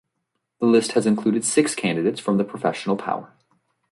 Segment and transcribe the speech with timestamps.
[0.59, 3.33] The list has included six candidates from the Professional Power.